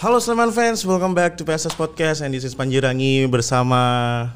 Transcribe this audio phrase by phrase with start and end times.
[0.00, 4.32] Halo Sleman fans, welcome back to PSS Podcast and this is Panjirangi bersama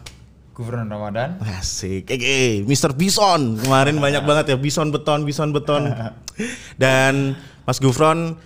[0.53, 1.41] Gubernur Ramadan.
[1.41, 2.93] Asik, Ege, Mr.
[2.93, 3.57] Bison.
[3.57, 5.89] Kemarin banyak banget ya Bison beton, Bison beton.
[6.77, 7.33] Dan
[7.65, 8.37] Mas Gufron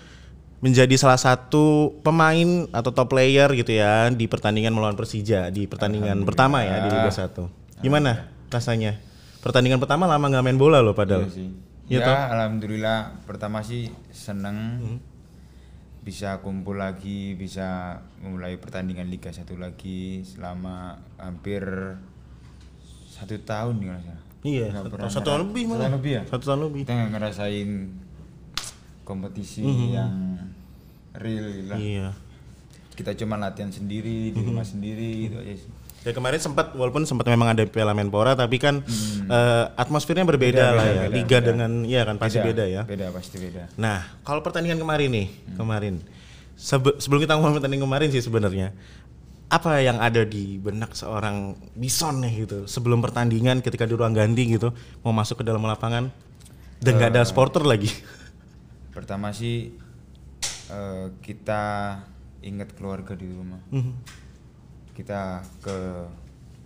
[0.62, 6.23] menjadi salah satu pemain atau top player gitu ya di pertandingan melawan Persija di pertandingan
[6.23, 7.82] pertama ya di Liga 1.
[7.82, 8.95] Gimana rasanya?
[9.42, 11.27] Pertandingan pertama lama nggak main bola loh padahal.
[11.27, 11.50] Iya sih.
[11.91, 12.14] Iya ya, toh?
[12.14, 14.87] alhamdulillah pertama sih seneng
[16.02, 21.62] bisa kumpul lagi, bisa memulai pertandingan Liga 1 lagi selama hampir
[23.09, 24.15] satu tahun nih rasa.
[24.47, 25.80] Iya, satu, satu tahun lebih Satu malah.
[25.83, 26.23] tahun lebih ya?
[26.30, 26.80] Satu tahun lebih.
[26.87, 27.71] Kita nggak ngerasain
[29.02, 30.38] kompetisi yang
[31.19, 31.79] real lah.
[31.80, 32.09] Iya.
[32.95, 35.73] Kita cuma latihan sendiri di rumah sendiri gitu aja sih.
[36.01, 38.80] Ya kemarin sempat walaupun sempat memang ada Piala Menpora tapi kan
[39.27, 40.73] eh, atmosfernya berbeda Hmm.
[40.73, 41.02] Beda, lah beda, ya.
[41.05, 41.47] beda, Liga beda.
[41.47, 42.82] dengan ya kan pasti beda, ya.
[42.82, 43.63] Beda pasti beda.
[43.74, 45.95] Nah, kalau pertandingan kemarin nih, kemarin
[46.55, 48.73] sebe- sebelum kita ngomong pertandingan kemarin sih sebenarnya
[49.49, 54.45] apa yang ada di benak seorang Bison nih gitu sebelum pertandingan ketika di ruang ganti
[54.45, 56.12] gitu mau masuk ke dalam lapangan
[56.79, 57.88] dan nggak ada supporter lagi.
[58.93, 59.73] Pertama sih
[60.68, 61.62] eh, kita
[62.40, 63.59] ingat keluarga di rumah.
[64.99, 65.78] Kita ke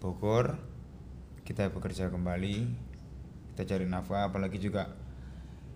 [0.00, 0.56] Bogor,
[1.44, 2.64] kita bekerja kembali,
[3.52, 4.88] kita cari nafkah, apalagi juga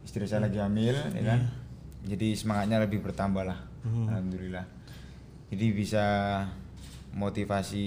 [0.09, 1.53] istri saya lagi hamil, ya kan.
[2.09, 4.65] Jadi semangatnya lebih bertambah lah, alhamdulillah.
[5.53, 6.05] Jadi bisa
[7.13, 7.87] motivasi,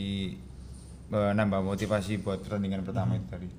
[1.17, 3.50] eh, nambah motivasi buat pertandingan pertama itu tadi.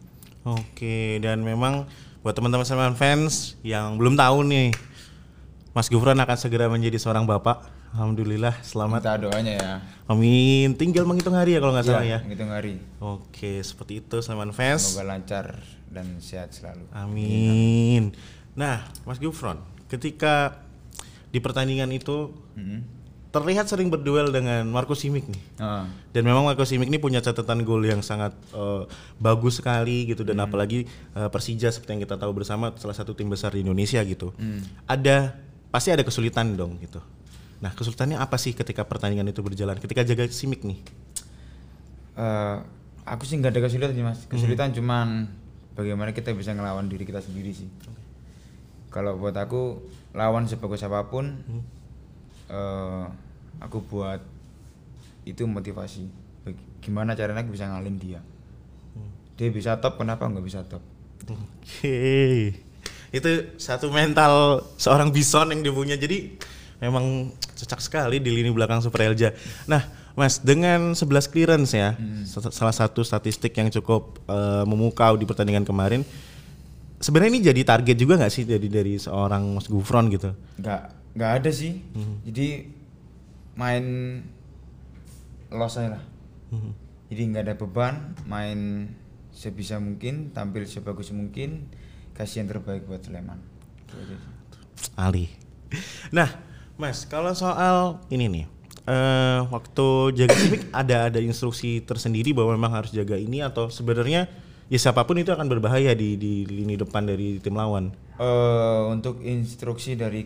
[0.47, 1.91] Oke, dan memang
[2.23, 4.71] buat teman-teman fans yang belum tahu nih,
[5.71, 7.63] Mas Gufron akan segera menjadi seorang bapak.
[7.95, 9.07] Alhamdulillah, selamat.
[9.07, 9.73] Minta doanya ya.
[10.11, 10.75] Amin.
[10.75, 12.19] Tinggal menghitung hari ya kalau nggak salah ya.
[12.27, 12.83] Hitung hari.
[12.99, 14.99] Oke, seperti itu Sleman fans.
[14.99, 16.91] Semoga lancar dan sehat selalu.
[16.91, 18.11] Amin.
[18.59, 20.59] Nah, Mas Gufron, ketika
[21.31, 22.83] di pertandingan itu Mm-mm.
[23.31, 25.43] terlihat sering berduel dengan Marco Simic nih.
[25.63, 28.91] Ah, Dan memang Marco Simic ini punya catatan gol yang sangat eh,
[29.23, 30.83] bagus sekali gitu dan apalagi
[31.15, 34.35] eh, Persija seperti yang kita tahu bersama salah satu tim besar di Indonesia gitu.
[34.91, 36.99] Ada pasti ada kesulitan dong gitu.
[37.63, 39.79] Nah, kesulitannya apa sih ketika pertandingan itu berjalan?
[39.79, 40.79] Ketika jaga Simic nih.
[42.21, 42.57] eh,
[43.07, 44.21] aku sih nggak ada kesulitan sih mas.
[44.29, 45.31] Kesulitan cuman
[45.79, 47.69] bagaimana kita bisa ngelawan diri kita sendiri sih.
[48.91, 49.79] Kalau buat aku
[50.19, 51.39] lawan sebagus apa pun,
[52.51, 53.05] eh,
[53.63, 54.21] aku buat
[55.23, 56.11] itu motivasi.
[56.81, 58.21] Gimana caranya aku bisa ngalin dia?
[59.37, 60.83] Dia bisa top, kenapa nggak bisa top?
[61.29, 62.53] Oke.
[63.11, 65.95] Itu satu mental seorang bison yang dia punya.
[65.95, 66.39] Jadi
[66.79, 69.35] memang cocok sekali di lini belakang Super Elja.
[69.67, 69.83] Nah,
[70.13, 71.95] Mas, dengan 11 clearance ya,
[72.25, 76.03] sa- salah satu statistik yang cukup eh, memukau di pertandingan kemarin.
[76.97, 80.37] Sebenarnya ini jadi target juga nggak sih dari dari seorang Mas Gufron gitu?
[80.57, 81.81] nggak nggak ada sih
[82.23, 82.69] jadi
[83.57, 83.85] main
[85.51, 86.03] los aja lah
[87.09, 87.95] jadi nggak ada beban
[88.25, 88.87] main
[89.33, 91.67] sebisa mungkin tampil sebagus mungkin
[92.13, 93.39] kasih yang terbaik buat Sleman
[93.91, 94.15] Gitu.
[94.95, 95.27] Ali.
[96.11, 96.31] Nah,
[96.75, 98.45] Mas, kalau soal ini nih,
[98.87, 104.31] eh waktu jaga sipik ada ada instruksi tersendiri bahwa memang harus jaga ini atau sebenarnya
[104.67, 107.91] ya siapa pun itu akan berbahaya di di lini depan dari tim lawan.
[108.15, 110.23] Eh, untuk instruksi dari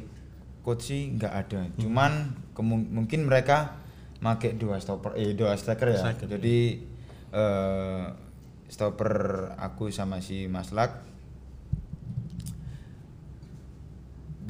[0.60, 2.12] coach sih nggak ada cuman
[2.52, 3.76] kemu- mungkin mereka
[4.20, 6.56] make dua stopper eh dua striker ya Striker, jadi
[7.30, 8.04] eh,
[8.66, 9.12] stopper
[9.56, 11.04] aku sama si Maslak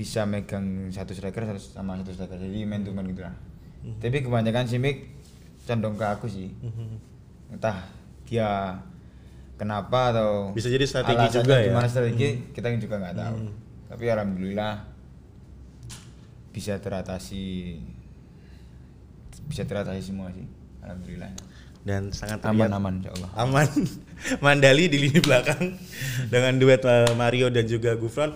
[0.05, 2.37] bisa megang satu striker satu sama satu striker.
[2.37, 3.33] Jadi main to man gitu lah.
[4.05, 5.09] Tapi kebanyakan si Mik
[5.65, 6.53] condong ke aku sih.
[7.49, 7.89] Entah
[8.29, 8.77] dia
[9.57, 11.73] kenapa atau Bisa jadi strategi juga ya?
[11.73, 13.37] gimana strategi kita juga nggak tahu.
[13.89, 14.93] Tapi alhamdulillah
[16.53, 17.81] bisa teratasi
[19.49, 20.45] bisa teratasi semua sih.
[20.85, 21.33] Alhamdulillah.
[21.85, 23.31] Dan sangat aman terlihat aman insya Allah.
[23.41, 23.69] aman.
[24.45, 25.81] Mandali di lini belakang
[26.33, 28.33] dengan duet eh, Mario dan juga Gufron.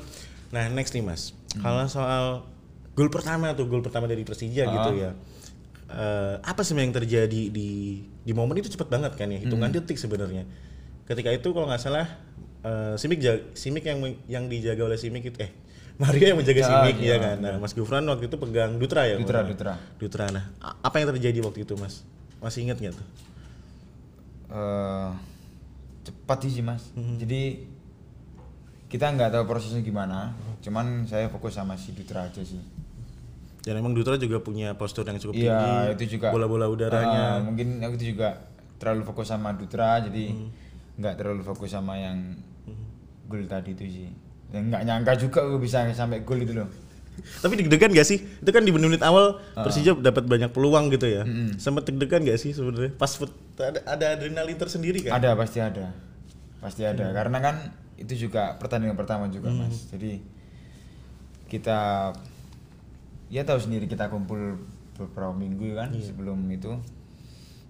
[0.49, 1.37] Nah, next nih Mas.
[1.55, 2.45] Kalau soal
[2.93, 5.17] gol pertama tuh, gol pertama dari Persija gitu ya.
[5.89, 7.69] Eh, apa sih yang terjadi di
[8.05, 10.45] di momen itu cepet banget kan ya, hitungan detik sebenarnya.
[11.05, 12.05] Ketika itu kalau nggak salah
[12.61, 13.99] eh, Simic ja- Simic yang
[14.29, 15.49] yang dijaga oleh Simic itu eh
[16.03, 17.37] Mario yang menjaga Ya, Simic iya, ya kan.
[17.41, 19.17] Nah, Mas Gufron waktu itu pegang Dutra ya.
[19.17, 19.75] Dutra, nggak Dutra.
[19.97, 20.25] Dutra.
[20.29, 22.05] Nah, apa yang terjadi waktu itu Mas?
[22.39, 23.07] Masih ingat nggak tuh?
[24.49, 25.11] Eh,
[26.05, 27.15] cepat sih mas Mhm.
[27.21, 27.41] jadi
[28.89, 30.33] kita nggak tahu prosesnya gimana
[30.65, 32.61] cuman saya fokus sama si Dutra aja sih
[33.63, 36.09] Dan emang Dutra juga punya postur yang cukup iya tinggi.
[36.09, 37.37] itu juga bola-bola udaranya.
[37.37, 38.49] Eh, mungkin aku itu juga
[38.81, 40.33] terlalu fokus sama Dutra jadi
[40.97, 42.17] nggak terlalu fokus sama yang
[43.29, 44.09] gol tadi itu sih
[44.49, 46.69] dan nggak nyangka juga gue bisa sampai gol itu loh
[47.19, 48.23] Tapi deg-degan gak sih?
[48.23, 51.27] Itu kan di menit awal Persija dapat banyak peluang gitu ya.
[51.59, 52.95] Sempat deg-degan gak sih sebenarnya?
[52.95, 53.11] Pas
[53.59, 55.19] ada, ada adrenalin tersendiri kan?
[55.19, 55.91] Ada pasti ada.
[56.63, 59.91] Pasti ada karena kan itu juga pertandingan pertama juga, Mas.
[59.91, 60.23] Jadi
[61.51, 62.13] kita
[63.29, 64.57] ya tahu sendiri kita kumpul
[64.95, 66.79] beberapa minggu kan sebelum itu.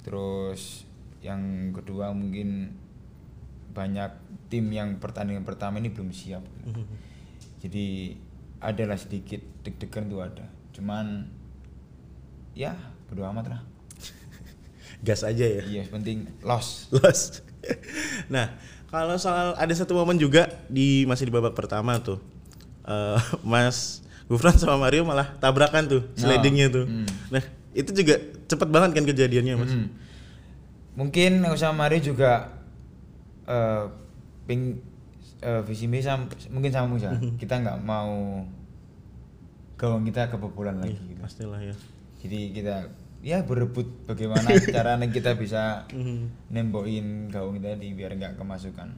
[0.04, 0.84] Terus
[1.24, 2.76] yang kedua mungkin
[3.74, 4.10] banyak
[4.48, 6.44] tim yang pertandingan pertama ini belum siap.
[7.62, 8.16] Jadi
[8.58, 10.46] adalah sedikit deg-degan tuh ada.
[10.74, 11.26] Cuman
[12.58, 12.74] ya
[13.08, 13.60] bodo amat lah.
[15.06, 15.62] Gas aja ya.
[15.62, 16.90] Iya, yang penting loss.
[16.90, 17.42] Los.
[18.34, 18.54] nah,
[18.88, 22.18] kalau soal ada satu momen juga di masih di babak pertama tuh.
[22.84, 26.84] eh, Mas Gufran sama Mario malah tabrakan tuh slidingnya tuh.
[26.84, 27.08] Hmm.
[27.28, 27.40] Nah,
[27.72, 29.72] itu juga cepet banget kan kejadiannya, Mas.
[29.72, 29.88] Mm.
[30.96, 32.52] Mungkin aku sama Mario juga
[33.48, 33.84] eh
[34.44, 34.76] ping
[35.40, 37.16] eh, visi misi sam- mungkin sama Musa.
[37.40, 38.44] kita nggak mau
[39.78, 41.20] gawang kita kebobolan lagi gitu.
[41.22, 41.72] Pastilah ya.
[42.20, 42.84] Jadi kita
[43.20, 45.84] ya berebut bagaimana caranya kita bisa
[46.48, 48.88] nembokin gawang kita di biar nggak kemasukan.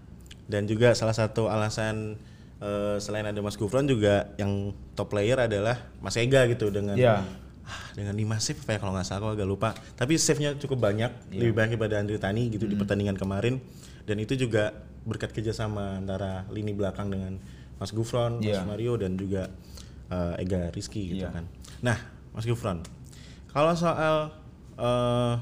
[0.44, 2.18] Dan juga salah satu alasan
[2.58, 7.22] eh, selain ada Mas Gufran juga yang top player adalah Mas Ega gitu dengan Iya.
[7.62, 9.70] ah, dengan 5 save apa ya kalau nggak salah aku agak lupa.
[9.94, 13.62] Tapi save-nya cukup banyak, lebih banyak daripada Andri Tani gitu di pertandingan kemarin.
[14.02, 14.74] Dan itu juga
[15.06, 17.38] berkat kerjasama antara lini belakang dengan
[17.78, 18.66] Mas Gufron, Mas Iya.
[18.66, 19.48] Mario dan juga
[20.10, 21.30] eh, Ega Rizky gitu Iya.
[21.30, 21.44] kan.
[21.80, 21.96] Nah,
[22.34, 22.82] Mas Gufron,
[23.50, 24.34] kalau soal
[24.78, 25.34] eh,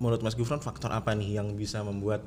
[0.00, 2.24] menurut Mas Gufron faktor apa nih yang bisa membuat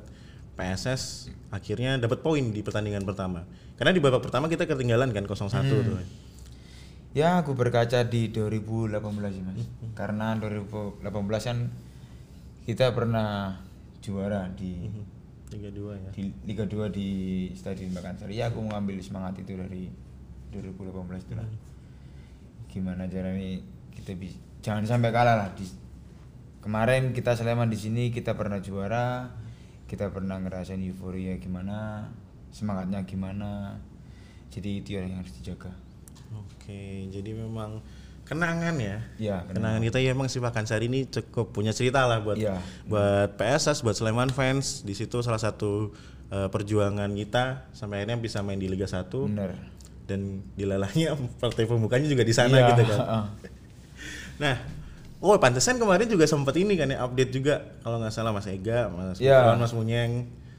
[0.58, 3.46] PSS akhirnya dapat poin di pertandingan pertama?
[3.80, 5.96] Karena di babak pertama kita ketinggalan kan 0-1 tuh.
[7.10, 9.00] Ya aku berkaca di 2018
[9.34, 9.66] sih mas.
[9.98, 11.02] Karena 2018
[11.42, 11.58] kan
[12.68, 13.58] kita pernah
[13.98, 14.86] juara di
[15.50, 16.10] 3-2 ya.
[16.14, 17.08] di Liga 2 di
[17.58, 19.90] Stadion Pakansari ya aku mengambil semangat itu dari
[20.54, 21.48] 2018 itu lah
[22.70, 23.58] gimana caranya
[23.92, 25.64] kita bisa jangan sampai kalah lah di
[26.60, 29.32] kemarin kita Sleman di sini kita pernah juara
[29.86, 32.06] kita pernah ngerasain euforia gimana
[32.50, 33.80] semangatnya gimana
[34.50, 35.72] jadi itu yang harus dijaga
[36.30, 37.82] Oke, jadi memang
[38.22, 39.02] kenangan ya.
[39.18, 42.62] ya Kenangan kita ya emang si Pakansari ini cukup punya cerita lah buat Iya.
[42.86, 44.86] buat PSS, buat Sleman fans.
[44.86, 45.90] Di situ salah satu
[46.30, 49.58] eh, perjuangan kita sampai akhirnya bisa main di Liga 1 bener
[50.06, 52.98] dan dilalahnya partai pembukanya juga di sana Iya, gitu kan.
[54.40, 54.56] Nah,
[55.20, 57.54] oh pantesan kemarin juga sempat ini kan ya update juga
[57.84, 59.20] kalau nggak salah Mas Ega, Mas.
[59.20, 60.12] Gufron, Mas Munyeng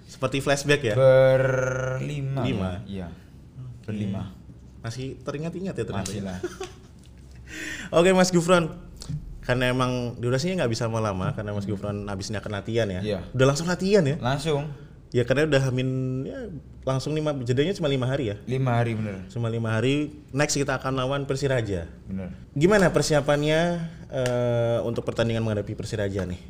[0.06, 0.96] seperti flashback ya.
[0.96, 2.70] berlima Lima.
[2.70, 2.80] ya.
[2.86, 3.08] iya
[3.82, 4.30] berlima
[4.82, 6.06] Masih teringat-ingat ya ternyata.
[6.10, 6.28] masih ya?
[6.30, 6.38] lah
[7.98, 8.72] Oke Mas Gufron,
[9.44, 13.02] karena emang durasinya nggak bisa lama karena Mas Gufron habisnya akan latihan ya.
[13.04, 13.20] Iya.
[13.36, 14.16] Udah langsung latihan ya?
[14.22, 14.70] langsung
[15.12, 15.90] Ya karena udah hamin
[16.24, 16.48] ya
[16.88, 18.40] langsung lima jedanya cuma lima hari ya.
[18.48, 20.16] lima hari bener Cuma lima hari.
[20.32, 21.92] Next kita akan lawan Persiraja.
[22.08, 23.60] bener Gimana persiapannya
[24.08, 26.42] eh, untuk pertandingan menghadapi Persiraja nih?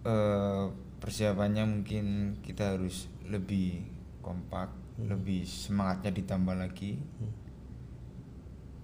[0.00, 0.64] eh
[0.98, 2.06] persiapannya mungkin
[2.42, 3.84] kita harus lebih
[4.20, 4.68] kompak,
[4.98, 6.98] lebih semangatnya ditambah lagi.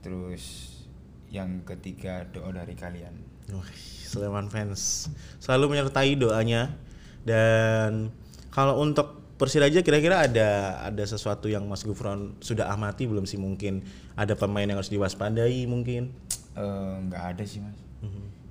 [0.00, 0.76] Terus
[1.28, 3.14] yang ketiga doa dari kalian.
[3.50, 3.66] Wah,
[4.06, 5.10] Sleman fans
[5.42, 6.70] selalu menyertai doanya
[7.26, 8.10] dan
[8.56, 10.48] kalau untuk Persiraja kira-kira ada
[10.82, 15.60] ada sesuatu yang Mas Gufron sudah amati belum sih mungkin ada pemain yang harus diwaspadai
[15.66, 16.08] mungkin
[16.56, 17.76] Eh, nggak ada sih mas.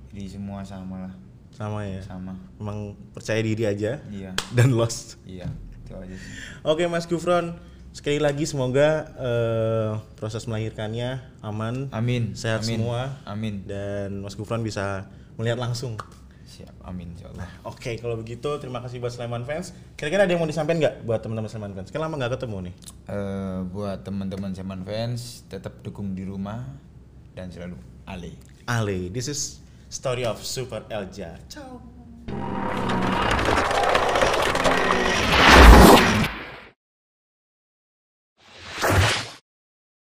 [0.08, 1.14] Jadi semua sama lah,
[1.50, 2.38] sama ya sama.
[2.56, 6.30] memang percaya diri aja Iya, dan lost iya itu aja sih.
[6.62, 7.58] oke Mas Gufron
[7.90, 12.30] sekali lagi semoga eh, proses melahirkannya aman Amin.
[12.32, 12.78] sehat amin.
[12.78, 13.66] semua Amin.
[13.66, 15.98] dan Mas Gufron bisa melihat langsung
[16.46, 16.86] Siap.
[16.86, 17.66] Amin insyaallah.
[17.66, 19.74] Oke, kalau begitu terima kasih buat Sleman fans.
[19.98, 21.90] Kira-kira ada yang mau disampaikan nggak buat teman-teman Sleman fans?
[21.90, 22.74] Kan lama nggak ketemu nih.
[23.10, 26.62] Eh, buat teman-teman Seman fans tetap dukung di rumah
[27.34, 27.76] dan selalu
[28.06, 28.38] ale.
[28.70, 29.58] Ale, this is
[29.90, 31.34] story of Super Elja.
[31.50, 31.82] Ciao.